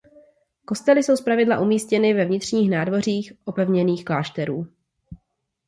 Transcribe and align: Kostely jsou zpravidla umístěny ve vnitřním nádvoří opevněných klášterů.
Kostely 0.65 1.03
jsou 1.03 1.15
zpravidla 1.15 1.59
umístěny 1.59 2.13
ve 2.13 2.25
vnitřním 2.25 2.71
nádvoří 2.71 3.37
opevněných 3.45 4.05
klášterů. 4.05 4.67